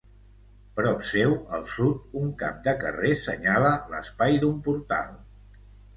[0.79, 5.13] Prop seu, al sud, un cap de carrer senyala l'espai d'un portal.